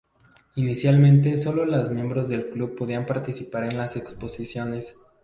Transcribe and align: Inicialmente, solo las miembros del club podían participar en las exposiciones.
Inicialmente, 0.55 1.37
solo 1.37 1.63
las 1.63 1.91
miembros 1.91 2.27
del 2.27 2.49
club 2.49 2.75
podían 2.75 3.05
participar 3.05 3.65
en 3.65 3.77
las 3.77 3.97
exposiciones. 3.97 4.95